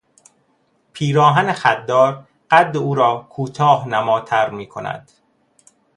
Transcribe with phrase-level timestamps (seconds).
[0.93, 5.11] پیراهن خط دار قد او را کوتاه نماتر می کند.